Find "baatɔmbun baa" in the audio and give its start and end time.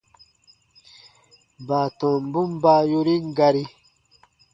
1.67-2.81